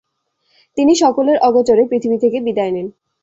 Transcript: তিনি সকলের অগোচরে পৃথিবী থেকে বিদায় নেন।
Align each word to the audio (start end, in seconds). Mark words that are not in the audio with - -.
তিনি 0.77 0.93
সকলের 0.95 1.37
অগোচরে 1.39 1.83
পৃথিবী 1.91 2.17
থেকে 2.17 2.37
বিদায় 2.41 2.71
নেন। 2.71 2.87